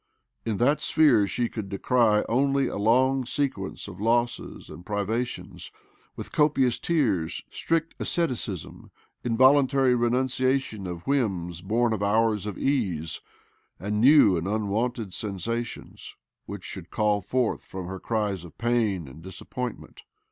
[0.47, 5.69] In that sphere she could descry only a long sequence of losses and privationSj
[6.15, 8.89] with copious tears, strict asceti cism,
[9.23, 13.21] involuntary renunciation of whims bom of hours of ease,
[13.79, 16.15] aiid new and unwonted sensations
[16.47, 20.01] which should call forth from her cries of pain and' disappointment.